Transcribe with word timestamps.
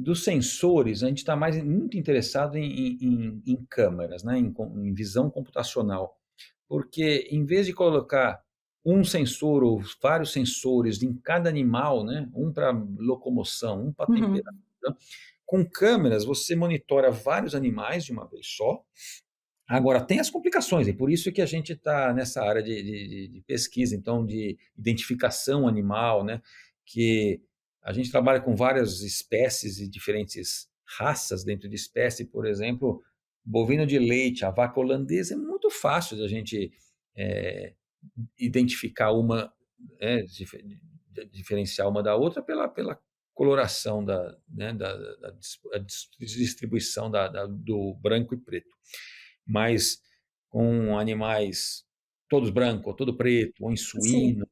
dos 0.00 0.24
sensores, 0.24 1.02
a 1.02 1.08
gente 1.08 1.18
está 1.18 1.36
mais 1.36 1.62
muito 1.62 1.96
interessado 1.96 2.56
em, 2.56 2.96
em, 3.00 3.42
em 3.46 3.56
câmeras, 3.68 4.24
né? 4.24 4.38
Em, 4.38 4.54
em, 4.76 4.94
visão 4.94 5.30
computacional, 5.30 6.16
porque 6.68 7.28
em 7.30 7.44
vez 7.44 7.66
de 7.66 7.72
colocar 7.72 8.42
um 8.84 9.04
sensor 9.04 9.62
ou 9.62 9.82
vários 10.02 10.32
sensores 10.32 11.02
em 11.02 11.14
cada 11.14 11.50
animal, 11.50 12.02
né? 12.02 12.28
um 12.34 12.50
para 12.50 12.70
locomoção, 12.98 13.88
um 13.88 13.92
para 13.92 14.10
uhum. 14.10 14.16
temperatura, 14.16 14.96
com 15.44 15.68
câmeras 15.68 16.24
você 16.24 16.56
monitora 16.56 17.10
vários 17.10 17.54
animais 17.54 18.04
de 18.04 18.12
uma 18.12 18.26
vez 18.26 18.46
só. 18.46 18.82
Agora, 19.68 20.00
tem 20.00 20.18
as 20.18 20.30
complicações, 20.30 20.88
e 20.88 20.92
por 20.92 21.10
isso 21.10 21.30
que 21.30 21.42
a 21.42 21.46
gente 21.46 21.74
está 21.74 22.12
nessa 22.14 22.42
área 22.42 22.62
de, 22.62 22.82
de, 22.82 23.28
de 23.28 23.40
pesquisa, 23.42 23.94
então, 23.94 24.24
de 24.24 24.58
identificação 24.76 25.68
animal, 25.68 26.24
né? 26.24 26.40
que 26.86 27.40
a 27.82 27.92
gente 27.92 28.10
trabalha 28.10 28.40
com 28.40 28.54
várias 28.54 29.00
espécies 29.00 29.78
e 29.78 29.88
diferentes 29.88 30.68
raças 30.98 31.44
dentro 31.44 31.68
de 31.68 31.76
espécie, 31.76 32.24
por 32.24 32.46
exemplo, 32.46 33.02
bovino 33.44 33.86
de 33.86 33.98
leite, 33.98 34.44
a 34.44 34.50
vaca 34.50 34.78
holandesa, 34.78 35.34
é 35.34 35.36
muito 35.36 35.70
fácil 35.70 36.16
de 36.16 36.24
a 36.24 36.28
gente 36.28 36.72
é, 37.16 37.74
identificar 38.38 39.12
uma, 39.12 39.52
é, 39.98 40.24
diferenciar 41.30 41.88
uma 41.88 42.02
da 42.02 42.16
outra 42.16 42.42
pela, 42.42 42.68
pela 42.68 43.00
coloração 43.32 44.04
da, 44.04 44.36
né, 44.48 44.72
da, 44.72 44.96
da, 44.96 45.16
da 45.16 45.34
distribuição 46.18 47.10
da, 47.10 47.28
da, 47.28 47.46
do 47.46 47.94
branco 47.94 48.34
e 48.34 48.38
preto. 48.38 48.74
Mas 49.46 50.00
com 50.48 50.98
animais 50.98 51.84
todos 52.28 52.50
brancos, 52.50 52.86
ou 52.86 52.94
todo 52.94 53.16
preto, 53.16 53.64
ou 53.64 53.72
em 53.72 53.76
suíno, 53.76 54.44
Sim. 54.44 54.50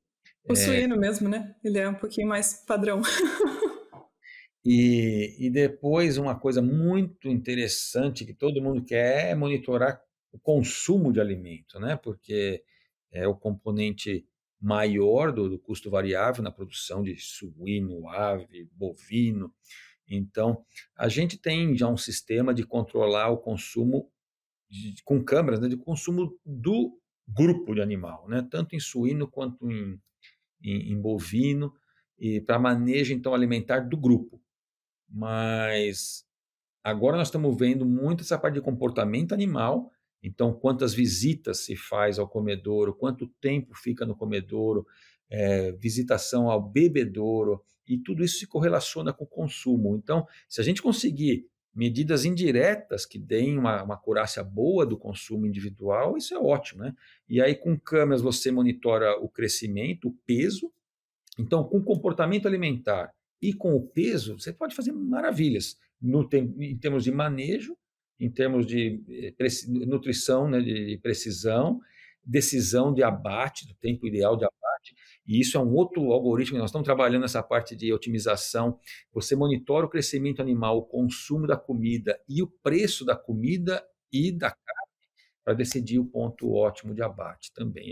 O 0.48 0.52
é... 0.52 0.56
suíno 0.56 0.96
mesmo, 0.96 1.28
né? 1.28 1.54
Ele 1.62 1.78
é 1.78 1.88
um 1.88 1.94
pouquinho 1.94 2.28
mais 2.28 2.64
padrão. 2.66 3.02
e, 4.64 5.36
e 5.38 5.50
depois, 5.50 6.16
uma 6.16 6.38
coisa 6.38 6.62
muito 6.62 7.28
interessante 7.28 8.24
que 8.24 8.34
todo 8.34 8.62
mundo 8.62 8.84
quer 8.84 9.30
é 9.30 9.34
monitorar 9.34 10.00
o 10.32 10.38
consumo 10.38 11.12
de 11.12 11.20
alimento, 11.20 11.78
né? 11.78 11.96
Porque 11.96 12.62
é 13.12 13.26
o 13.26 13.34
componente 13.34 14.26
maior 14.60 15.32
do, 15.32 15.48
do, 15.48 15.58
custo 15.58 15.90
variável 15.90 16.42
na 16.42 16.50
produção 16.50 17.02
de 17.02 17.16
suíno, 17.16 18.08
ave, 18.08 18.68
bovino. 18.72 19.52
Então, 20.08 20.64
a 20.96 21.08
gente 21.08 21.36
tem 21.36 21.76
já 21.76 21.86
um 21.86 21.96
sistema 21.96 22.52
de 22.52 22.64
controlar 22.64 23.30
o 23.30 23.38
consumo 23.38 24.10
de, 24.68 25.02
com 25.04 25.22
câmeras, 25.22 25.60
né, 25.60 25.68
de 25.68 25.76
consumo 25.76 26.36
do 26.44 26.98
grupo 27.26 27.74
de 27.74 27.80
animal, 27.80 28.26
né, 28.28 28.46
tanto 28.50 28.74
em 28.74 28.80
suíno 28.80 29.28
quanto 29.28 29.70
em, 29.70 30.00
em, 30.62 30.92
em 30.92 31.00
bovino, 31.00 31.72
e 32.18 32.40
para 32.40 32.58
manejo 32.58 33.12
então 33.12 33.34
alimentar 33.34 33.80
do 33.80 33.96
grupo. 33.96 34.40
Mas 35.08 36.24
agora 36.82 37.16
nós 37.16 37.28
estamos 37.28 37.56
vendo 37.56 37.86
muito 37.86 38.22
essa 38.22 38.38
parte 38.38 38.54
de 38.54 38.60
comportamento 38.60 39.32
animal, 39.32 39.90
então 40.22 40.52
quantas 40.52 40.92
visitas 40.92 41.60
se 41.60 41.76
faz 41.76 42.18
ao 42.18 42.28
comedouro, 42.28 42.94
quanto 42.94 43.28
tempo 43.40 43.74
fica 43.74 44.04
no 44.04 44.16
comedouro, 44.16 44.86
é, 45.30 45.72
visitação 45.72 46.50
ao 46.50 46.60
bebedouro, 46.60 47.62
e 47.86 47.98
tudo 47.98 48.22
isso 48.22 48.38
se 48.38 48.46
correlaciona 48.46 49.12
com 49.12 49.24
o 49.24 49.28
consumo. 49.28 49.96
Então, 49.96 50.26
se 50.48 50.60
a 50.60 50.64
gente 50.64 50.82
conseguir 50.82 51.48
medidas 51.78 52.24
indiretas 52.24 53.06
que 53.06 53.20
deem 53.20 53.56
uma, 53.56 53.84
uma 53.84 54.02
boa 54.44 54.84
do 54.84 54.98
consumo 54.98 55.46
individual, 55.46 56.16
isso 56.16 56.34
é 56.34 56.38
ótimo, 56.38 56.82
né? 56.82 56.92
E 57.28 57.40
aí 57.40 57.54
com 57.54 57.78
câmeras 57.78 58.20
você 58.20 58.50
monitora 58.50 59.16
o 59.20 59.28
crescimento, 59.28 60.08
o 60.08 60.12
peso. 60.26 60.72
Então, 61.38 61.62
com 61.62 61.80
comportamento 61.80 62.48
alimentar 62.48 63.14
e 63.40 63.52
com 63.54 63.76
o 63.76 63.86
peso, 63.86 64.40
você 64.40 64.52
pode 64.52 64.74
fazer 64.74 64.90
maravilhas 64.90 65.78
no, 66.02 66.28
em 66.32 66.76
termos 66.76 67.04
de 67.04 67.12
manejo, 67.12 67.76
em 68.18 68.28
termos 68.28 68.66
de 68.66 69.00
eh, 69.08 69.32
nutrição, 69.86 70.50
né, 70.50 70.60
de 70.60 70.98
precisão, 71.00 71.80
decisão 72.24 72.92
de 72.92 73.04
abate, 73.04 73.68
do 73.68 73.74
tempo 73.74 74.04
ideal 74.04 74.36
de 74.36 74.44
abate 74.44 74.57
e 75.28 75.40
isso 75.40 75.58
é 75.58 75.60
um 75.60 75.74
outro 75.74 76.10
algoritmo 76.10 76.56
que 76.56 76.60
nós 76.60 76.70
estamos 76.70 76.86
trabalhando 76.86 77.22
nessa 77.22 77.42
parte 77.42 77.76
de 77.76 77.92
otimização. 77.92 78.78
Você 79.12 79.36
monitora 79.36 79.84
o 79.84 79.90
crescimento 79.90 80.40
animal, 80.40 80.78
o 80.78 80.82
consumo 80.82 81.46
da 81.46 81.56
comida 81.56 82.18
e 82.26 82.42
o 82.42 82.46
preço 82.46 83.04
da 83.04 83.14
comida 83.14 83.86
e 84.10 84.32
da 84.32 84.50
carne 84.50 84.88
para 85.44 85.54
decidir 85.54 85.98
o 85.98 86.06
ponto 86.06 86.50
ótimo 86.52 86.94
de 86.94 87.02
abate 87.02 87.52
também. 87.54 87.86